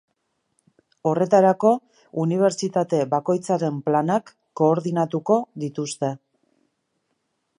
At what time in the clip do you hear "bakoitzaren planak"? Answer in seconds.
3.13-4.33